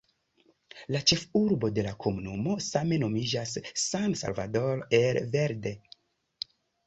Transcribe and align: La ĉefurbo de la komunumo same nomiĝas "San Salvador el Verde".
La 0.93 1.01
ĉefurbo 1.09 1.69
de 1.75 1.83
la 1.87 1.91
komunumo 2.05 2.55
same 2.69 2.97
nomiĝas 3.05 3.53
"San 3.83 4.17
Salvador 4.23 4.83
el 5.03 5.21
Verde". 5.37 5.75